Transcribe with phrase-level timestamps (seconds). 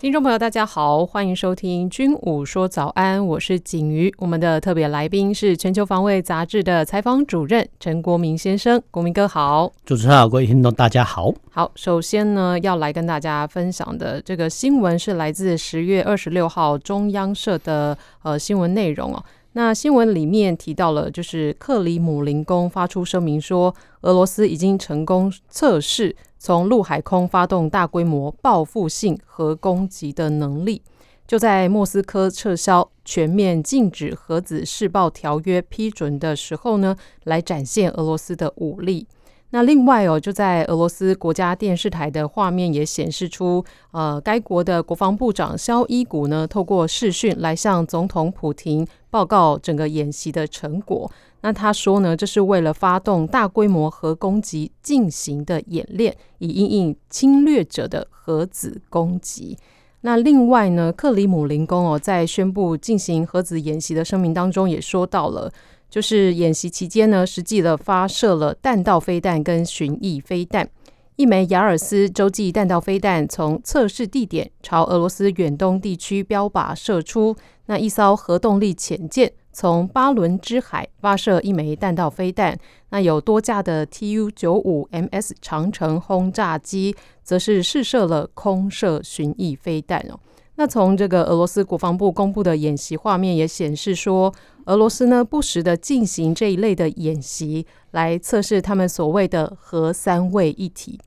[0.00, 4.10] 听众朋友，大家好，欢迎收听《军武说早安》，我是景瑜。
[4.16, 9.70] 我们的特别来宾是《全球防卫杂志》的采访主任陈国民先生，国民哥好。
[9.84, 11.30] 主持人好，各位听众大家好。
[11.50, 19.22] 好，首先呢，要来跟大家分享的这个新闻是来自十月二十六号中央社的呃新闻内容哦。
[19.52, 26.16] 那新闻里面提到了，就是克里姆林宫发出声明说，俄罗斯已经成功测试。
[26.42, 30.80] 从陆海空发动大规模报复性核攻击的能力，
[31.26, 39.06] 就在莫斯科撤销全面禁止核子试爆条约批准的时候呢，来展现俄罗斯的武力。
[39.50, 51.10] 那另外哦，就在俄罗斯国家电视台的画面也显示出，呃，该国的国防部长肖伊古呢，透过视讯来向总统普亭报告整个演习的成果。
[51.42, 59.58] 那他说呢，这是为了发动大规模核攻击进行的演练，以应应侵略者的核子攻击。
[60.02, 65.52] 那另外呢，克里姆林宫哦，在宣布进行核子演习的声明当中，也说到了，
[65.90, 70.70] 就是演习期间呢，实际的发射了弹道飞弹跟巡弋飞弹，
[71.16, 79.32] 一枚雅尔斯洲际弹道飞弹从测试地点朝俄罗斯远东地区标靶射出，那一艘核动力潜舰。
[79.52, 82.56] 从巴伦支海发射一枚弹道飞弹，
[82.90, 90.20] 那有多架的 Tu 九五 MS 长程轰炸机，则是试射了空射巡弋飞弹哦。
[90.60, 94.30] 那从这个俄罗斯国防部公布的演习画面也显示说，
[94.66, 101.00] 俄罗斯呢不时的进行这一类的演习，来测试他们所谓的核三位一体。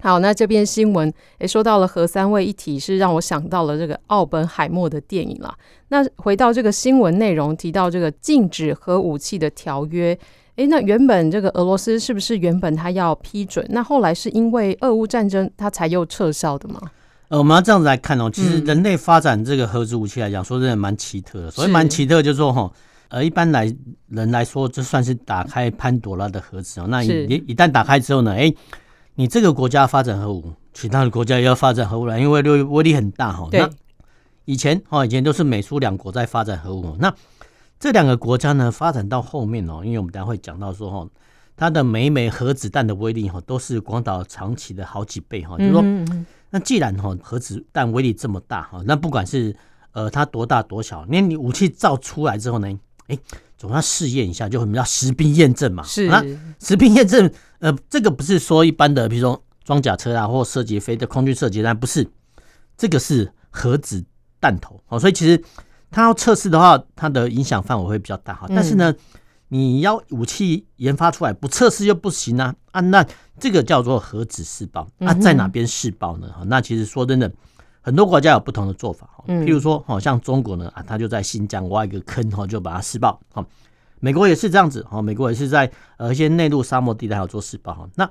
[0.00, 5.54] 好，那这边新闻诶，说到了核三位一体，是让我想到了这个奥本海默的电影啦。
[5.88, 10.18] 那回到这个新闻内容，提到这个禁止核武器的条约，
[10.56, 13.66] 诶，那原本这个俄罗斯是不是原本他要批准？
[13.68, 16.80] 那后来是因为俄乌战争，他才又撤销的吗？
[17.28, 21.50] 呃，我们要这样子来看哦，其实人类发展这个核子武器来讲，说真的蛮奇特的。
[21.50, 22.70] 所以蛮奇特，就是说哈，
[23.08, 23.74] 呃，一般来
[24.08, 26.86] 人来说，这算是打开潘朵拉的盒子哦。
[26.88, 28.54] 那一一旦打开之后呢，诶。
[29.20, 33.48] 你这个国家发展核武，其他的国家也要发展核武了，因为威威力很大哈。
[33.50, 33.68] 那
[34.44, 36.96] 以前哈，以前都是美苏两国在发展核武。
[37.00, 37.12] 那
[37.80, 41.08] 这两个国家呢，发展到后面哦，因为我们等下会讲到说哈，
[41.58, 45.58] 它的每一枚核子弹的威力哈，都是广岛长崎的好几倍哈。
[45.58, 45.82] 就是说，
[46.48, 49.54] 那既然哈核子弹威力这么大哈，那不管是
[49.92, 53.18] 呃它多大多小，那你武器造出来之后呢，哎。
[53.58, 55.82] 总要试验一下，就我们叫实兵验证嘛。
[55.82, 56.24] 是那，
[56.60, 62.08] 实兵验证，呃，这个不是说一般的，比如说装甲车啊，或射击飞的空军射击弹，不是，
[62.76, 64.04] 这个是核子
[64.38, 64.80] 弹头。
[64.86, 65.42] 哦，所以其实
[65.90, 68.46] 它要测试的话，它的影响范围会比较大哈。
[68.48, 68.94] 但是呢，
[69.48, 73.06] 你要武器研发出来不测试又不行啊啊，那
[73.38, 76.28] 这个叫做核子试爆啊，在哪边试爆呢？
[76.32, 77.32] 哈，那其实说真的。
[77.80, 83.18] 很多国家有不同的做法，譬如说，好像中国呢，啊，他就在新疆挖一个坑，哈，就把它试爆。
[83.32, 83.42] 好，
[84.00, 87.72] 美国也是这样子，哈，美国也是在呃一些内陆沙漠地带有做试爆。
[87.72, 88.10] 哈，那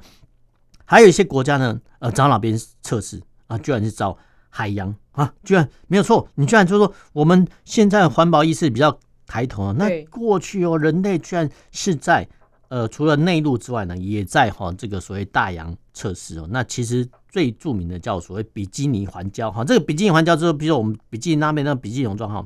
[0.84, 3.58] 还有一些国家呢，呃，找哪边测试啊？
[3.59, 4.18] 居然是找
[4.50, 12.27] 海洋啊，居然没有错，你居然就说我们现在环保意识比较抬头，那过去哦，人类居然是在。
[12.69, 16.45] 呃，除了内陆之外呢，也在哈这个所谓大洋测试哦。
[16.49, 22.45] 那其实最著名的叫所谓比基尼环礁哈，这个比基尼环礁之后，比如说我们比基尼那边那个比基尼农庄哈，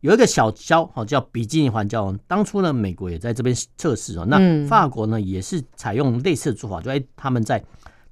[0.00, 2.14] 有一个小礁哈叫比基尼环礁。
[2.26, 4.26] 当初呢，美国也在这边测试哦。
[4.28, 7.64] 那法国呢也是采用类似的做法，就哎他们在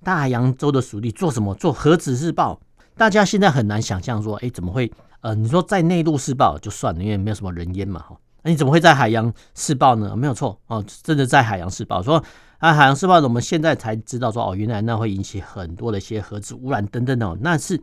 [0.02, 1.54] 大洋洲的属地做什么？
[1.56, 2.58] 做核子试爆。
[2.96, 4.90] 大家现在很难想象说，哎怎么会？
[5.22, 8.16] 呃，你说在内陆试爆就算了，因为没有什么人烟嘛哈。
[8.42, 10.16] 那你怎么会在海洋试爆呢？
[10.16, 12.02] 没有错哦，真的在海洋试爆。
[12.02, 12.22] 说
[12.58, 17.38] 啊，海洋试爆，我们现在才知道说哦，原来那会引起很多的一些核子污染等等哦。
[17.40, 17.80] 那是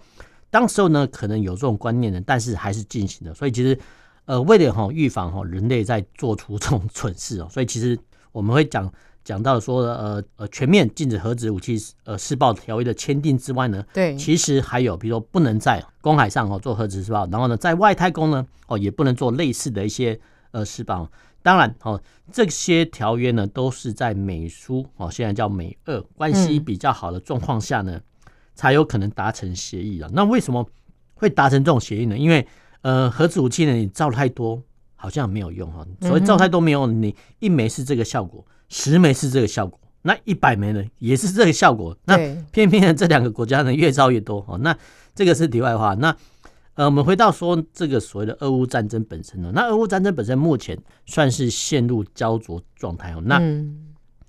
[0.49, 3.33] 当时候呢，可能有这种观念的，但是还是进行的。
[3.33, 3.79] 所以其实
[4.25, 7.97] 呃，为了哈预防哈人类在做出这种 蠢事哦，所以其实
[8.33, 8.91] 我们会讲
[9.23, 20.19] 讲到说呃呃全面禁止核子武器呃试爆条约的签订之外呢，对，其实还有比如说不能在公海上哦做核子试爆，然后呢在外太空呢哦也不能做类似的一些。
[20.51, 21.07] 呃，试爆，
[21.43, 22.01] 当然，哦，
[22.31, 28.01] 这些条约呢，都是在美苏哦，现在叫美俄关系比较好的状况下呢，
[28.55, 30.09] 才有可能达成协议啊。
[30.11, 30.67] 那为什么
[31.13, 32.17] 会达成这种协议呢？
[32.17, 32.47] 因为
[32.81, 34.59] 呃，核子武器呢，你造太多，
[34.95, 35.85] 好像没有用哈。
[36.01, 41.97] 所以造太多没有用，你一枚是这个效果，十枚是这个效果，那一百枚呢也是这个效果。
[42.05, 42.17] 那
[42.51, 44.57] 偏偏这两个国家呢越造越多哦。
[44.59, 44.75] 那
[45.13, 45.93] 这个是题外话。
[45.95, 46.15] 那
[46.75, 53.21] 呃，我们回到说这个所谓的俄乌战争本身呢，那俄乌战争本身目前算是陷入焦灼状态哦。
[53.25, 53.41] 那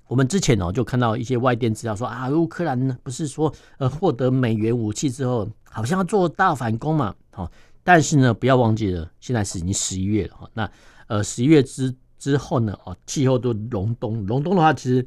[0.09, 7.51] 我们之前哦就看到一些外电资料说啊，乌克兰呢不是说呃获得美元武器之后，好像要做大反攻嘛，好。
[7.83, 10.51] 但是呢，不要忘记了，现在是已经十一月了哈。
[10.53, 10.71] 那
[11.07, 15.05] 呃，十一月之之后呢，哦，气候都隆冬，隆冬的话，其实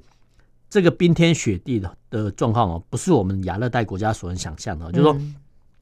[0.69, 4.91] 这个冰天雪地的的状况哦，不是我们亚热带国家所能想象的。
[4.91, 5.17] 就是说，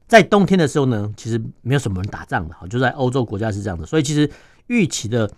[0.06, 3.86] 在冬天的时候呢，其实没有什么人打仗的哈，就在欧洲国家是这样的。
[3.86, 4.30] 所以其实
[4.66, 5.28] 预期的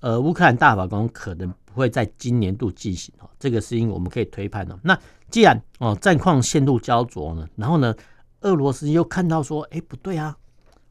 [0.00, 4.76] 呃乌克兰大法官可能不会在今年度进行哈，这个事情我们可以推判的。
[4.82, 4.98] 那
[5.30, 7.94] 既然哦战况陷入焦灼呢，然后呢，
[8.40, 10.36] 俄罗斯又看到说，哎，不对啊。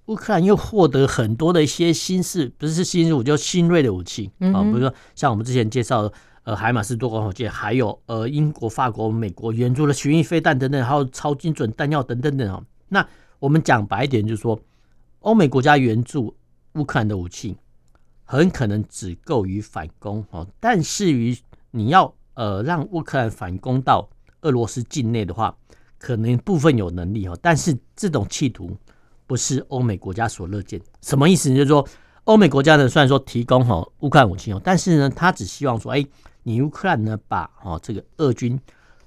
[0.08, 6.14] 乌克兰又获得很多的一些新式，不是新式武器，就新锐的武器啊，比如说像我们之前介绍的
[6.44, 12.62] 呃海马斯多管火箭，还有呃英国、法国、美国援助的巡弋飞弹等等，还有超精准弹药等等等啊。
[12.90, 13.08] 那
[13.40, 14.60] 我们讲白一点，就是说
[15.22, 16.36] 欧美国家援助
[16.74, 17.56] 乌克兰的武器，
[18.26, 21.38] 很可能只够于反攻哦，但是于
[21.72, 24.10] 你要呃让乌克兰反攻到
[24.42, 25.56] 俄罗斯境内的话，
[25.98, 28.76] 可能部分有能力哦，但是这种企图。
[29.34, 31.56] 不是欧美国家所乐见，什么意思呢？
[31.56, 31.84] 就是说，
[32.26, 36.06] 欧美国家呢，虽然说提供哈乌克兰武器哦，但是呢，他只希望说，哎，
[36.44, 38.60] 你乌克兰呢，把哦这个俄军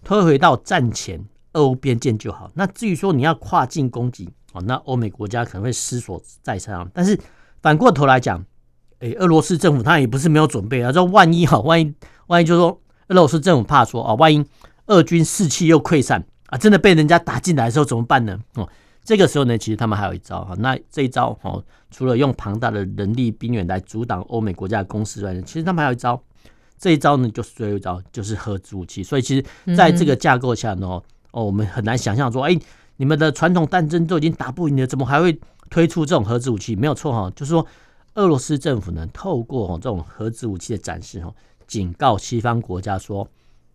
[0.02, 2.50] 推回到战前俄乌边界就好。
[2.54, 6.90] 那至于说你要跨境攻击哦，那欧美国家可能会思索再三。
[6.92, 7.16] 但是
[7.62, 8.44] 反过头来讲，
[8.98, 11.94] 哎，俄罗斯政府他也不是没有准备啊，说万一哈，万一
[12.26, 12.80] 万一就是说
[13.10, 14.44] 俄罗斯政府怕说啊，万一
[14.86, 18.36] 俄军士气又溃散啊，真的被人家打进来的时候怎么办呢？
[18.56, 18.68] 哦。
[19.06, 20.56] 这个时候呢，其实他们还有一招哈。
[20.58, 26.20] 那这一招哦，除了用庞大的人力兵员来阻挡欧美国家的攻势外呢，其实他们还有一招。
[26.76, 29.04] 这一招呢，就是最后一招，就是核子武器。
[29.04, 31.00] 所以其实在这个架构下呢，
[31.30, 32.58] 哦，我们很难想象说，哎，
[32.96, 36.74] 你们的传统战争都已经打不赢了，怎么还会推出这种核子武器？
[36.74, 37.64] 没有错哈，就是说
[38.14, 41.32] 俄罗斯政府呢，透过这种核子武器的展示哈，
[41.68, 43.26] 警告西方国家说。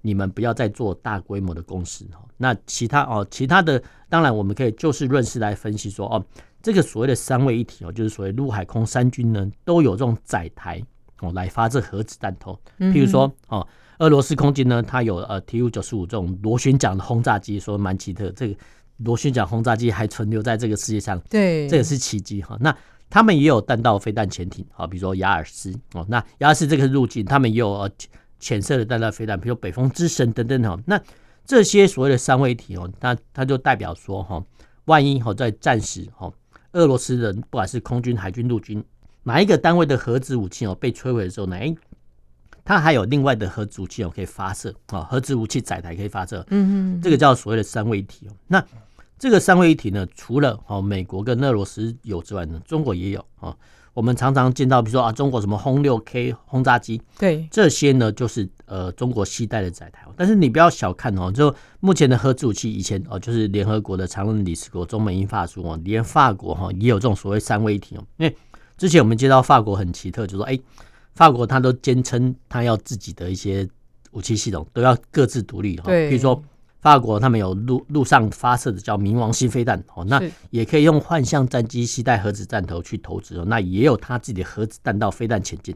[0.01, 2.19] 你们不要再做大规模的攻势哈。
[2.37, 6.25] 那其他哦，其他的当然我们可以就事论事来分析说哦，
[6.61, 10.81] 这个所谓的三位一体哦，就是所谓陆海空三军呢都有这种载台
[11.19, 12.59] 哦来发射核子弹头。
[12.79, 13.65] 譬如说哦，
[13.99, 18.31] 俄罗斯空军呢，它有呃 Tu 九十五这种螺旋桨的轰炸机，说蛮奇特。
[18.31, 18.55] 这个
[18.97, 22.57] 螺旋桨轰炸机还存留在这个世界上，对，这也是奇迹哈。
[22.59, 22.75] 那
[23.09, 27.91] 他们也有弹道飞弹潜艇啊，比如说雅尔斯哦，那雅尔斯这个是陆军，他们也有呃。
[28.41, 30.99] 浅色的弹道飞弹，比如北风之神等等哈，那
[31.45, 34.43] 这些所谓的三位一体哦，它它就代表说哈，
[34.85, 36.29] 万一哈在战时哈，
[36.73, 38.83] 俄罗斯人不管是空军、海军、陆军
[39.23, 41.73] 哪一个单位的核子武器哦被摧毁的时候呢，哎，
[42.65, 48.33] 它还有另外的核子武器哦可以发射啊，核子武器载台可以发射，嗯嗯，这个叫所谓的三位一体哦。
[48.47, 48.63] 那
[49.19, 53.55] 这个三位一体呢，除了哦美国跟俄罗斯有之外呢，中国也有啊。
[53.93, 60.05] 我们常常见到，比如说啊，中国什么轰六 K 轰炸机，对这些呢，就是呃中国携带的载台。
[60.15, 68.03] 但是你不要小看哦，就目前的核子武器，以前哦就是联合国的常任理事国中美英法苏哦，连法国哈也有这种所谓三位一体哦。
[68.17, 68.35] 因为
[68.77, 70.57] 之前我们接到法国很奇特，就说哎，
[71.13, 73.67] 法国他都坚称他要自己的一些
[74.11, 76.41] 武器系统都要各自独立哈，比如说。
[76.81, 80.19] 法国他们有陆陆上发射的叫冥王星飞弹哦，那
[80.49, 85.75] 也可以用幻象战机携带核子弹头去投掷哦，那也有他自己的核子弹道飞弹前进。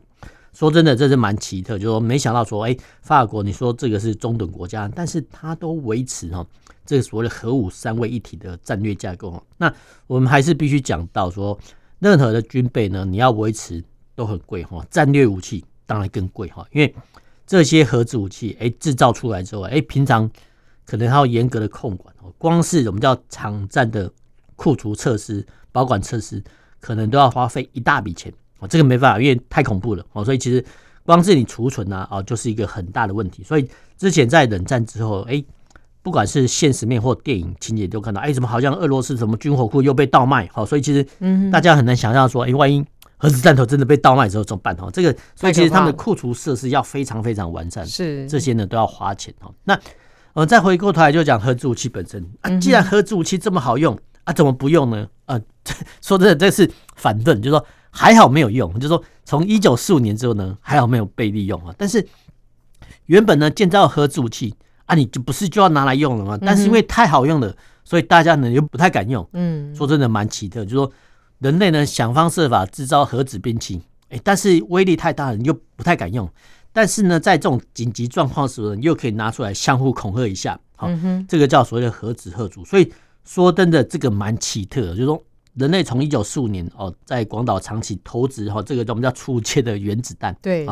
[0.51, 6.43] 说真的，这是蛮奇特，就是说没想到说，哎，法国你说这个是中等国家，但是他都维持哈
[6.85, 9.39] 这个所谓的核武三位一体的战略架构。
[9.57, 9.71] 那
[10.07, 11.55] 我们还是必须讲到说，
[11.99, 13.83] 任何的军备呢，你要维持
[14.15, 16.95] 都很贵哈，战略武器当然更贵哈，因为
[17.45, 20.27] 这些核子武器哎制造出来之后，哎平常。
[20.85, 24.11] 可能还要严格的控管哦，光是我们叫场站的
[24.55, 26.41] 库存设施、保管设施，
[26.79, 28.67] 可能都要花费一大笔钱哦。
[28.67, 30.23] 这个没办法，因为太恐怖了哦。
[30.23, 30.63] 所以其实
[31.03, 33.43] 光是你储存啊，哦，就是一个很大的问题。
[33.43, 35.43] 所以之前在冷战之后，哎，
[36.01, 40.47] 不管是现实面或电影情节，都看到，哎，怎么好像俄罗斯什么军火库又被盗卖？
[40.53, 42.85] 好，所以其实嗯，大家很难想象说，哎，万一
[43.17, 44.75] 核子弹头真的被盗卖之后怎么办？
[44.75, 49.53] 哈，这个所以其实他们的库存设施要非常非常完善，是这些呢都要花钱哦。
[49.63, 49.79] 那
[50.35, 55.07] 呃，再回过头来就讲核子武器本身啊，既然核子武器这么好用啊，怎么不用呢？
[55.25, 55.39] 啊，
[56.03, 61.73] 说真的，这是反论，就是说还好没有用，就是说从一九四五年之后呢，还好没有被利用啊。
[61.77, 62.05] 但是
[63.05, 64.53] 原本呢，建造核子武器
[64.87, 66.37] 啊，你就不是就要拿来用了吗？
[66.41, 69.25] 但是因为太好用了，所以大家呢又不太敢用。
[69.31, 70.91] 嗯，说真的蛮奇特，就是说
[71.39, 76.29] 人类呢想方设法制造核子兵器，哎，但是威力太大了，你又不太敢用。
[76.75, 80.89] 但是呢，在这种紧急状况时候，你又可以拿出来相互恐吓一下，好，
[81.25, 82.65] 这个叫所谓的核子吓阻。
[82.65, 82.91] 所以
[83.23, 90.67] 说真的，这个蛮奇特的，就是说人类从一九四五年哦，在广岛长崎投掷哈，这个我们叫初阶的原子弹，对，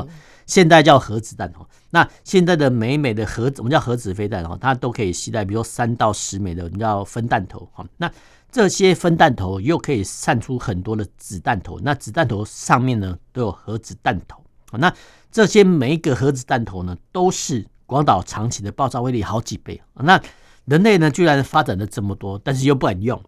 [0.45, 1.65] 现在叫核子弹哈。
[1.89, 7.85] 那现在的每枚的核，我们叫核子飞弹哈，它都可以携带，比如说三到十枚的，我们叫分弹头哈。
[7.95, 8.11] 那
[8.51, 14.42] 这些分弹头又可以散出很多的子弹头，那子弹头上面呢都有核子弹头，
[14.77, 14.93] 那。
[15.35, 19.81] 这些每一个核子弹头呢，都是广岛长崎的爆炸威力好几倍。
[19.95, 20.21] 那
[20.65, 23.19] 人类呢，居然发展了这么多，但是又不敢用。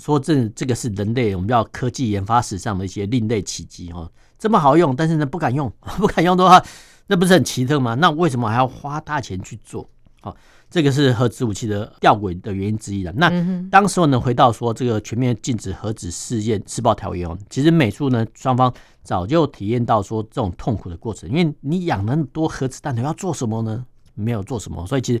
[0.00, 5.68] 说这这个是人类我们叫科技研发史上的一些另类奇迹哦，这么好用，但是呢不敢用，
[5.98, 6.62] 不敢用的话，
[7.08, 7.96] 那不是很奇特吗？
[7.96, 9.90] 那为什么还要花大钱去做？
[10.20, 10.36] 好。
[10.70, 13.12] 这个是核子武器的吊诡的原因之一了。
[13.16, 13.28] 那
[13.70, 18.72] 当时候呢，回到说这个全面禁止核子试验试爆条约哦，其实美苏呢双方
[19.02, 23.84] 早就体验到说这种痛苦的过程，因为你养那么多核子弹头要做什么呢？
[24.14, 25.20] 没有做什么，所以其实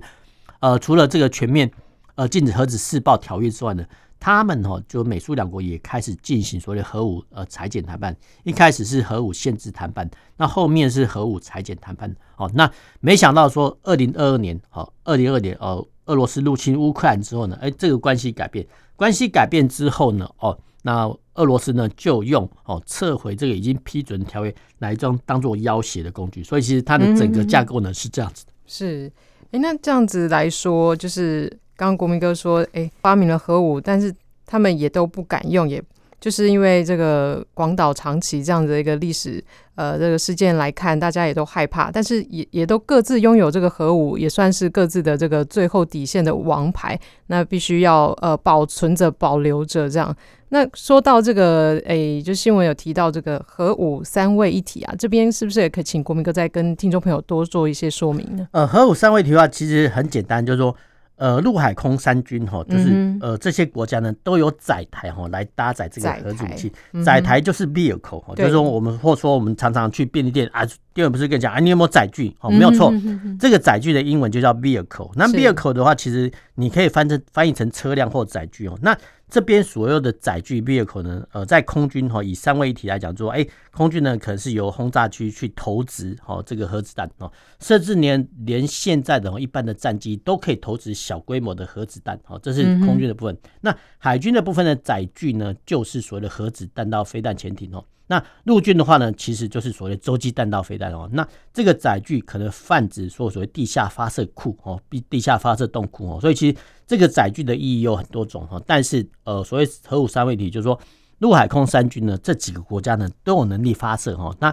[0.60, 1.68] 呃除了这个全面
[2.14, 3.84] 呃禁止核子试爆条约之外呢。
[4.20, 8.14] 他们哦，就美苏两国也开始进行所谓的核武呃裁减谈判。
[8.44, 12.14] 一开始是核武限制谈判，那后面是核武裁减谈判。
[12.36, 26.44] 哦，那没想到说二零二二年，哦，二零二二年，哦，俄罗斯入侵乌克兰之后呢，哎，这个关系改变，关系改变之后呢，哦，那俄罗斯呢就用哦撤回这个已经批准条约来装当做要挟的工具。
[26.44, 28.52] 所以其实它的整个架构呢是这样子的。
[28.66, 29.10] 是，
[29.50, 31.58] 哎，那这样子来说就是。
[31.80, 35.82] 刚刚国民哥说：“哎，发明了核武，但是他们也都不敢用，也
[36.20, 39.42] 就是因为这个广岛长崎这样的一个历史，
[39.76, 50.14] 呃，这个事件来看，大家也都害怕，但是也也都各自拥有这个核武，也算是各自的这个最后底线的王牌，那必须要呃保存着、保留着这样。
[50.50, 58.46] 那说到这个，哎，就新闻有提到这个核武三位一体啊，这边是不是也可以请国民哥再跟听众朋友多做一些说明呢？
[58.50, 60.76] 呃，核武三位一体的话，其实很简单，就是说。”
[61.20, 66.72] 呃，陆海空三军哈，就是呃这些国家呢都有载台哈来搭载这个核武器，
[67.04, 72.34] 载台就是 vehicle 哈，就是说我们或说我们常常去便利店啊，店员不是跟你讲啊，你有没有载具？
[72.40, 72.90] 哦，没有错，
[73.38, 75.10] 这个载具的英文就叫 vehicle。
[75.14, 78.78] 那 vehicle 的话，其实你可以翻成翻译成车辆或载具哦。
[78.80, 78.96] 那
[79.30, 93.36] 这边所有的载具 vehicle 呢，呃，在空军哈，以三位一体来讲，说，哎，空军呢可能是由轰炸区去投掷哈这个核子弹哦，甚至连连现在的一般的战机都可以投掷小规模的核子弹哦，这是空军的部分。
[93.60, 97.84] 那海军的部分的载具呢，就是所谓的核子弹道飞弹潜艇哦。
[98.10, 101.08] 那陆军的话呢，其实就是所谓的洲际弹道飞弹哦。
[101.12, 101.24] 那
[101.54, 106.20] 这个载具可能泛指说所谓地下发射库哦，地地下发射洞库哦。
[106.20, 106.56] 所以其实
[106.88, 108.60] 这个载具的意义有很多种哈。
[108.66, 110.76] 但是呃，所谓核武三位一体，就是说
[111.18, 114.34] 陆海空三军呢，这几个国家呢都有能力发射哈。
[114.40, 114.52] 那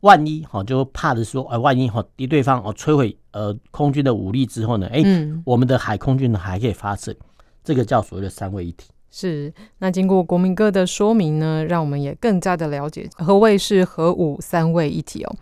[0.00, 5.04] 万一哈，就怕的说，哎，万一哈敌对方哦摧毁呃空军的武力之后呢，哎，
[5.44, 7.14] 我们的海空军呢还可以发射，
[7.62, 8.88] 这个叫所谓的三位一体。
[9.16, 15.36] 是，那经过国民哥的说明呢，让我们也更加的了解何谓是核武三位一体哦。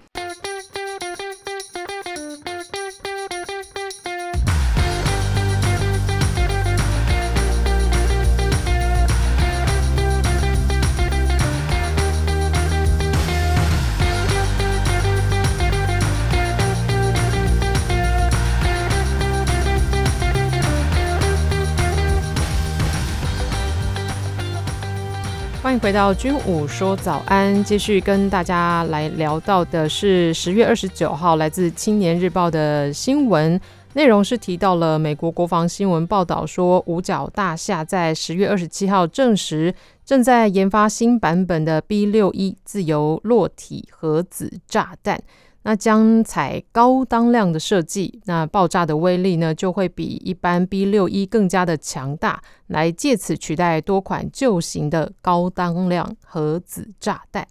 [25.83, 33.61] 回到军武说早安，继续跟大家来聊到的是十月二十九号来自《青年日报》的新闻
[33.95, 39.75] 内容，是提到了美国国防新闻报道说，五角大厦在十月二十七号证实
[40.05, 45.21] 正在研发新版本的 B 六一自由落体核子炸弹。
[45.65, 57.47] 那将采高当量的设计，那爆炸的威力呢，就会比一般 B 六一更加的强大，来借此取代多款旧型的高当量核子炸弹。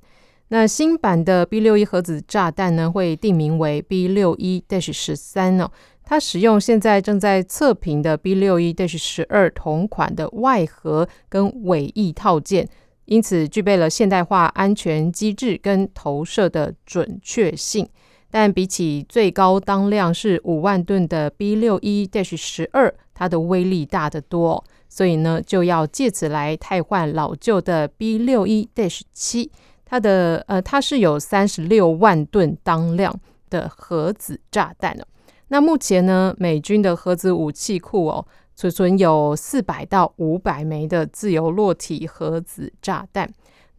[0.50, 5.72] 那新版的 B 六一核子炸弹呢，会定名为 B 六一 d -十三哦，
[6.04, 12.68] 它使用现在正在测评的 B 六一 d -十二同款的外盒跟尾翼套件。
[13.06, 17.88] 因此，具备了现代化安全机制跟投射的准确性，
[18.32, 28.70] 但比起最高当量是五万吨的 B 六一 d -十二，它的威力大得多，所以呢，就要借此来汰换老旧的 B 六一-
[29.14, 29.52] 七，
[29.86, 33.14] 它的呃，它是有三十六万吨当量
[33.50, 35.04] 的核子炸弹哦。
[35.50, 38.26] 那目前呢，美军的核子武器库哦。
[38.54, 43.28] 储存有四百到五百枚的自由落体核子炸弹，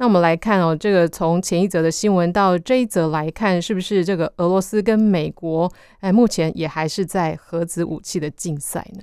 [0.02, 9.02] 那我们来看哦，这个从前一则的新闻到这一则来看，是不是这个俄罗斯跟美国，哎，目前也还是在核子武器的竞赛呢？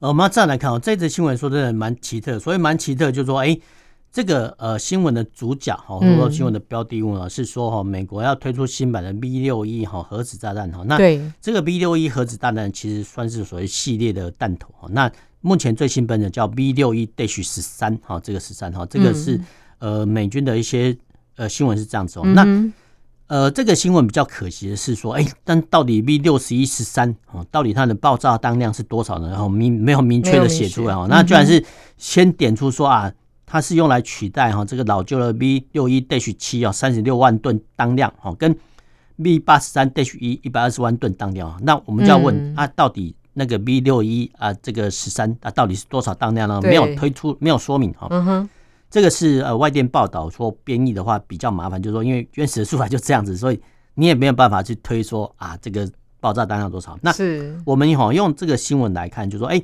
[0.00, 3.56] 呃，我们要这样来看哦，这则新闻说真的蛮奇特，所以蛮奇特，就是说，哎，
[4.10, 10.82] 这个呃新闻的主角哈，或者说新闻的标的物呢，是说哈，美国要推出新版的 V 六一哈核子炸弹哈。
[10.88, 10.98] 那
[11.40, 14.88] 这个 V 六一核子炸弹其实算是所谓系列的弹头哈。
[14.90, 15.08] 那
[15.40, 19.40] 目前最新版的叫 V 六一 Dash 十三哈，这个十三哈，这个是。
[19.82, 20.96] 呃，美军的一些
[21.34, 22.22] 呃新闻是这样子哦。
[22.24, 22.72] 嗯、那
[23.26, 29.28] 呃，这个新闻比较可惜的是说，哎、欸，但到底 V 六十一十三哦，到底它的爆炸当量是多少呢？
[29.30, 31.08] 然后明没有明确的写出来哦。
[31.10, 31.64] 那居然是
[31.96, 33.12] 先点出说啊，
[33.44, 38.56] 它是用来取代哈这个老旧的 V 六一 Dash 七啊，三十六万吨当量哦，跟
[39.16, 41.58] V 八十三 Dash 一一百二十万吨当量啊。
[41.62, 46.60] 那我们就要问、嗯、啊，到底那个 V 六一啊，这个十三啊，到底是多少当量呢？
[46.62, 48.06] 没有推出，没有说明哈。
[48.10, 48.48] 嗯哼。
[48.92, 53.58] 这个是呃外电报道说编译的话比较麻烦，就是说因为原始的说法就这样子，所以
[53.94, 56.98] 你也没有办法去推说啊这个爆炸当量多少。
[57.00, 59.62] 那是我们哈用这个新闻来看，就是说哎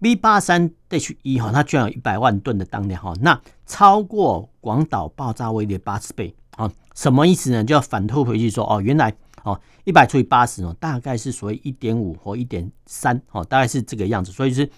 [0.00, 7.62] V 八三 Dash 一哈它居然有一百万吨的当量哈，那超过广岛爆炸威力八十倍啊，什么意思呢？
[7.62, 14.68] 就要反推回去说哦，原来哦一百除以八十哦，大概是所谓一点五或一点三哦，大概是这个样子，所以是。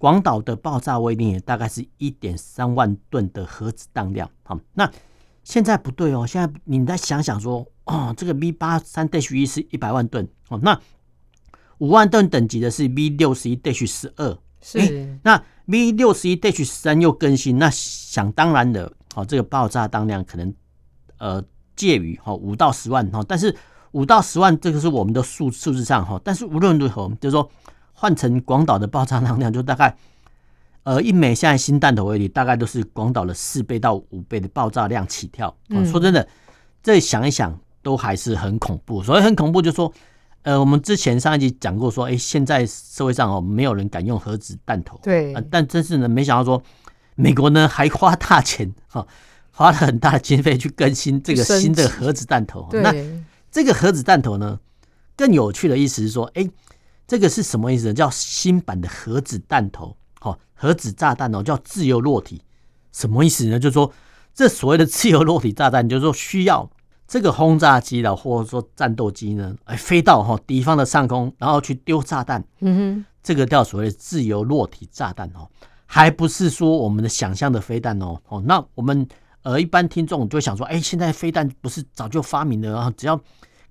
[0.00, 4.30] 广岛的爆炸威力也大概是一点三万吨的核子当量。
[4.44, 4.90] 好，那
[5.44, 10.80] 现在不对哦，现在你再想想说，哦，这个 V 八三 Dash 一是一百万吨哦，那
[11.76, 20.54] 五万吨等级的是 V 六十一 Dash 十二，是那 V 六十一 Dash 十三又更新，那想当然的，哦，这个爆炸当量可能
[21.18, 21.44] 呃
[21.76, 23.54] 介于哈五到十万哈，但是
[23.90, 27.50] 五到十万这个是我们的数数字上哈，但是无论如何就是说。
[28.00, 29.94] 换成广岛的爆炸当量，就大概，
[30.84, 35.54] 呃，一枚现在新弹头威力大概都是广岛的四倍到五倍的爆炸量起跳。
[35.68, 36.26] 嗯，说真的，
[36.82, 39.02] 这想一想都还是很恐怖。
[39.02, 39.92] 所以很恐怖，就是说，
[40.44, 44.98] 呃，我们之前上一集讲过，说，哎，现在社会上哦，没有人敢用核子弹头。
[45.02, 45.34] 对。
[45.50, 46.62] 但真是呢，没想到说，
[47.16, 49.06] 美国呢还花大钱哈，
[49.52, 52.66] 花了很大的经费去更新这个新的核子弹头。
[52.72, 52.94] 那
[53.50, 54.58] 这个核子弹头呢，
[55.14, 56.48] 更有趣的意思是说，哎。
[57.10, 57.92] 这个是什么意思呢？
[57.92, 62.40] 叫新版的核子弹头，好，核子炸弹哦，叫自由落体，
[62.92, 63.58] 什么意思呢？
[63.58, 63.92] 就是说，
[64.32, 66.70] 这所谓的自由落体炸弹，就是说需要
[67.08, 72.44] 这个轰炸机的或者说战斗机呢，哎，飞到哈敌方的上空，然后去丢炸弹。
[72.60, 75.50] 嗯哼，这个叫所谓的自由落体炸弹哦，
[75.86, 78.16] 还不是说我们的想象的飞弹哦。
[78.28, 79.04] 哦，那我们
[79.42, 83.20] 呃一般听众就会想说，哎，现在飞弹不是早就发明了，然后只要。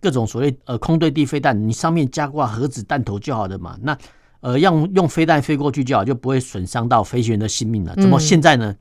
[0.02, 3.78] 各种所谓呃空对地飞弹，你上面加挂核子弹头就好了嘛。
[3.82, 3.98] 那
[4.40, 7.94] 呃用用飞弹飞过去就好，就不会损伤到飞行员的性命了。
[7.96, 8.76] 怎么现在呢？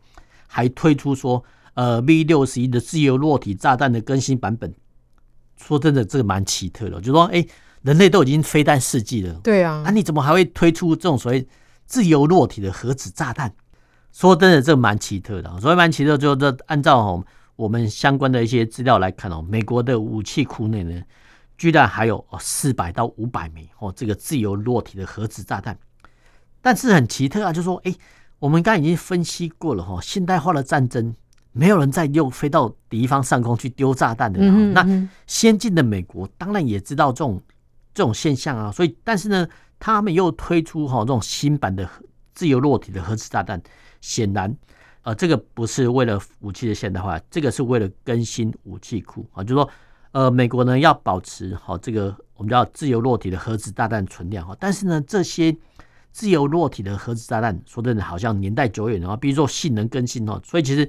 [0.46, 1.42] 还推出说
[1.74, 4.72] 呃 V 六十一的自由落体炸弹的更新版本？
[5.57, 7.00] 说真的，这个蛮奇特的。
[7.00, 7.44] 就说哎，
[7.83, 11.46] 人类都已经飞弹世纪了，对啊，啊你怎么还会推出这种所谓
[11.85, 13.52] 自由落体的核子炸弹？
[14.12, 15.61] 说真的，这个蛮奇特的。
[15.61, 17.24] 所以蛮奇特，就是按照哦。
[17.59, 21.03] 我们相关的一些资料来看哦，美国的武器库内呢，
[21.57, 25.77] 居然还有哦四百到五百枚哦这个自由落体的核子炸弹。
[26.62, 27.92] 但是很奇特啊，就是说哎，
[28.38, 31.12] 我们刚才已经分析过了哈，现代化的战争
[31.51, 34.40] 没有人再用飞到敌方上空去丢炸弹的。
[34.40, 37.42] 那先进的美国当然也知道这种
[37.92, 39.49] 这种现象啊，所以但是呢，
[39.81, 41.90] 他们又推出哈这种新版的
[42.35, 43.61] 自由落体的核子炸弹，
[44.01, 44.57] 显然。
[45.09, 49.42] 呃，这个不是为了武器的现代化，这个是为了更新武器库啊。
[49.42, 49.71] 就是说，
[50.12, 54.55] 呃，美国呢要保持好这个我们叫自由落体的核子炸弹存量哈。
[54.61, 55.57] 但是呢，这些
[56.12, 60.38] 自由落体的核子炸弹说真的好像年代久远啊，比如说性能更新哦。
[60.44, 60.87] 所以其实，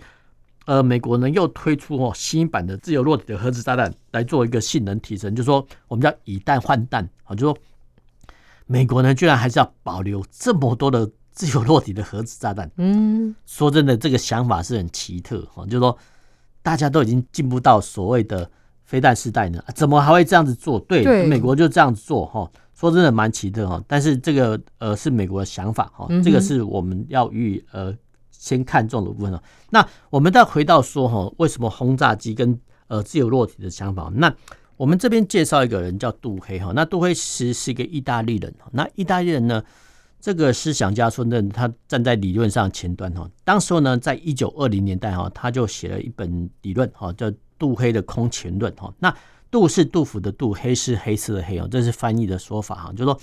[0.65, 7.33] 呃，美国呢又推出哦新版的自由落体的核子炸弹来做一个性能提升，就是说我们叫以弹换弹啊。
[7.33, 7.57] 就是说，
[8.65, 11.09] 美国呢居然还是要保留这么多的。
[11.39, 15.97] 自由落体的核子炸弹，嗯，说真的，这个想法是很奇特哈，就是说
[16.61, 18.51] 大家都已经进步到所谓的
[18.83, 20.77] 飞弹时代呢，怎么还会这样子做？
[20.81, 22.51] 对，对美国就这样子做哈。
[22.75, 27.95] 说真的蛮奇特哈，但是这个呃是美国的想法哈，这个是我们要予以呃
[28.31, 29.41] 先看中的部分。
[29.69, 34.11] 那我们再回到说哈，为什么轰炸机跟呃自由落体的想法？
[34.13, 34.29] 那
[34.75, 39.63] 我们这边介绍一个人叫杜黑哈，那杜黑其实是一个意大利人，那意大利人呢？
[40.21, 43.29] 这个思想家说呢，他站在理论上前端哈。
[43.43, 48.93] 当时呢，在一九二零年代哈，他就写了一本理论哈，叫杜黑的空前论哈。
[48.99, 49.15] 那
[49.49, 52.93] 杜是杜甫的杜，黑是黑色的黑哦，这是翻译的说法哈。
[52.93, 53.17] 就说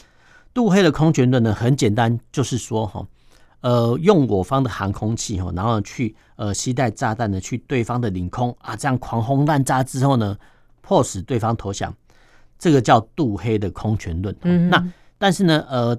[0.55, 3.07] 杜黑的空前论呢，很简单，就是说哈，
[3.61, 10.37] 呃用我方的航空器哈，然后去呃携带炸弹呢去对方的领空啊，这样狂轰滥炸之后呢，
[10.81, 11.95] 迫使对方投降，
[12.59, 14.35] 这个叫杜黑的空前论。
[14.43, 15.99] 嗯、那但是呢，呃，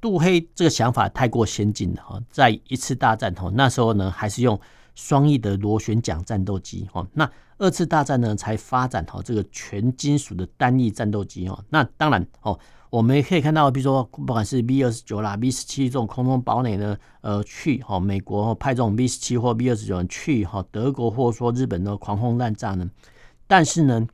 [0.00, 4.58] 杜黑这个想法太过先进了哈，在一次大战哈那时候呢，还是用
[4.94, 7.06] 双翼的螺旋桨战斗机哈。
[7.12, 11.62] 那二次大战呢，才发展哈这个全金属的单翼战斗机哈。
[11.70, 12.58] 那当然哦。
[12.88, 22.88] 我们也可以看到，比如说，不管是 B 二十九啦、B 十七这种空中堡垒呢，呃，去哈美国派这种 B 十七或 B 二十九去哈德国或者说日本的狂轰滥炸呢，
[23.48, 24.06] 但是呢，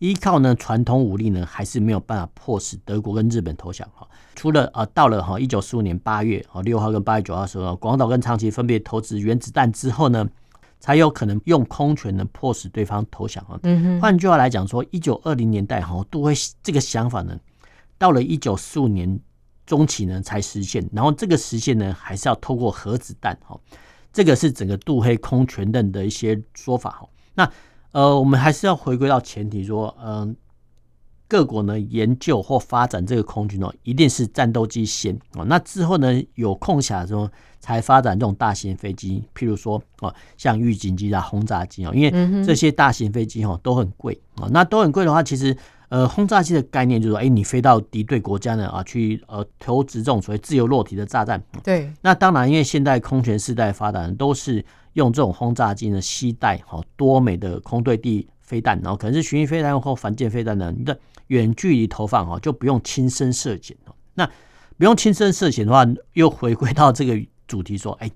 [0.00, 4.06] 依靠呢传统武力呢，还是没有办法迫使德国跟日本投降哈。
[4.34, 10.26] 除了啊，到了哈一九四五年八月啊六号跟八月九号的时候，广岛跟长崎分别投掷原子弹之后呢，
[10.78, 13.60] 才有可能用空权呢迫使对方投降啊。
[13.62, 14.00] 嗯。
[14.00, 16.32] 换句话来讲说，一九二零年代哈杜黑
[16.62, 17.38] 这个想法呢。
[17.98, 19.20] 到了一九四五年
[19.66, 20.82] 中期呢，才实现。
[20.90, 23.60] 然后这个实现呢，还是要透过核子弹哈。
[24.10, 27.06] 这个是整个杜黑空权论的一些说法哈。
[27.34, 27.52] 那
[27.92, 30.34] 呃，我们还是要回归到前提说，嗯、呃，
[31.28, 35.44] 各国呢研究或发展这个空军哦，一定是战斗机先哦。
[35.44, 44.48] 那之后呢，有空暇的时候才发展这种大型飞机，譬如说哦，像预警机啊、轰炸机哦，因为这些大型飞机哦都很贵啊。
[44.50, 45.56] 那都很贵的话，其实。
[45.90, 51.42] 呃，轰炸机的概念就是说，哎、欸，你飞到敌对国家呢啊，去呃投掷这种所谓自由落体的炸弹。
[51.64, 51.92] 对。
[52.00, 60.98] 那当然，因为现代空权时代发展都是用这种轰炸机呢，携带好多枚的空对地飞弹，然后可能是巡弋飞弹或反舰飞弹呢，你的
[61.28, 63.76] 远距离投放哈，就不用亲身射检。
[64.14, 64.26] 那
[64.76, 68.10] 不用亲身涉险的话，又回归到这个主题说，哎、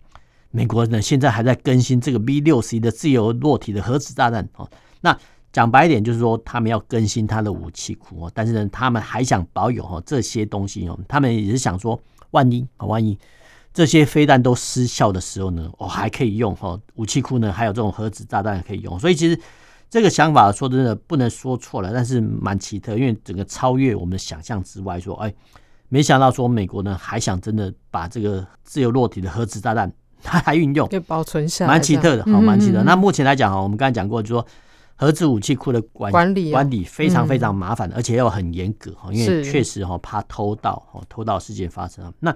[0.51, 4.69] 美国呢现在还在更新这个 B 六十一的自由落体的核子炸弹哦，
[5.01, 5.19] 那。
[5.55, 11.97] 讲白一点，就是说他们要更新他的武器库哦，但是呢，他们还想保有哈这些东西哦，他们也是想说，
[12.33, 13.17] 万一啊，万一
[13.75, 19.37] 这些飞弹都失效的时候呢，哦，还可以用哈武器库呢，还有这种核子炸弹可以用，所以其实
[19.91, 25.35] 这个想法说真的不能说错了，但是蛮奇特，因为整个超越我们的想象之外，说哎，
[25.89, 32.81] 没想到说美国呢还想真的把这个自由落体的核子炸弹它还运用，给保存下来，蛮奇特的，好，蛮奇特。
[32.85, 34.47] 那目前来讲哈，我们刚才讲过，就是说。
[34.97, 42.15] 核子武器库的管管理管理非常非常麻烦，而且要很严格哈，因为确实哈怕偷盗哈偷盗事件发生。
[42.21, 42.33] 那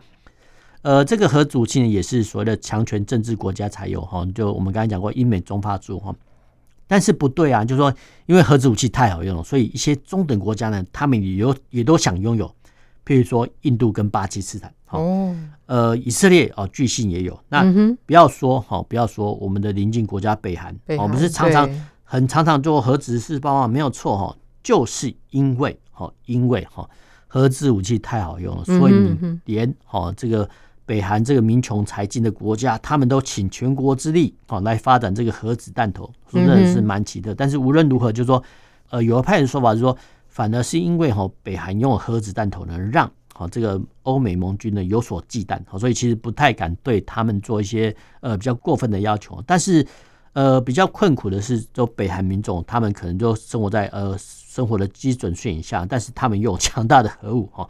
[0.89, 6.17] 呃，这个核武器呢，也是所谓的强权政治国家才有哈，就我们刚才讲过英美中法住哈，
[6.87, 7.93] 但是不对啊，就是说
[8.25, 12.51] 因为核子武器太好用了，所以一些中等国家呢，他们也有也都想拥有，
[13.05, 17.39] 譬如说印度跟巴基斯坦哦，呃，以色列哦，据信也有。
[17.51, 17.63] 那
[18.07, 21.69] 不要说哈，不要说我们的邻近国家北韩，我们是常常。
[22.11, 26.89] 很常常做核子试爆啊，没有错哈，就是因为哈，因为哈
[27.27, 30.49] 核子武器太好用了，所以你连哈这个
[30.89, 37.35] 北韩这个民穷财尽的国家，他们都倾全国之力啊来发展这个核子弹头，说真的是蛮奇特。
[37.35, 38.43] 但是无论如何，就是说
[38.89, 39.95] 呃，有一派的说法是说，
[40.29, 49.87] 反而是因为哈北韩拥有核子弹头呢，让哈这个欧美盟军呢有所忌惮，所以其实不太敢对他们做一些呃比较过分的要求，但是。
[50.35, 57.69] 呃，比较困苦的是，就北韩民众，他们可能就生活在呃生活的基准线以下，但是他们又有强大的核武哈，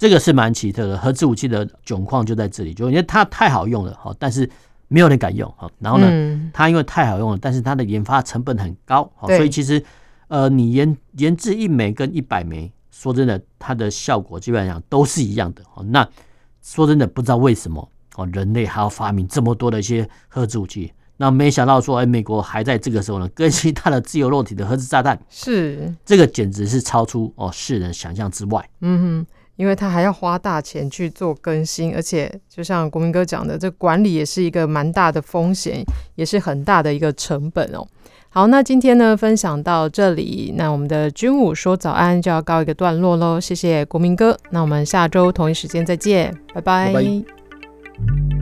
[0.00, 0.96] 这个是蛮奇特的。
[0.96, 4.48] 核子武器的窘况就在这里，就因为它太好用了哈，但是
[4.88, 5.70] 没有人敢用哈。
[5.78, 9.84] 然后呢，它因为太好用了，但是它的研发成本很高，所以其实
[10.28, 15.62] 呃，你研研制一枚跟一百枚，说真的，它的效果基本上都是一样的。
[15.84, 16.08] 那
[16.62, 17.86] 说真的，不知道为什么
[18.16, 20.90] 哦，人类还要发明这么多的一些核子武器。
[21.18, 28.66] 那没想到说，哎，美国还在这个时候呢， 更新它的自由落体的核子炸弹，是这个简直是超出哦世人想象之外。
[28.80, 29.26] 嗯哼，
[29.60, 37.86] 因为他还要花大钱去做更新，而且就像国民哥讲的，这管理也是一个蛮大的风险，也是很大的一个成本哦。
[38.30, 43.38] 好，那今天呢，分享到这里，那我们的军武说早安就要告一个段落喽。
[43.38, 48.39] 谢谢国民哥，那我们下周同一时间再见，拜拜。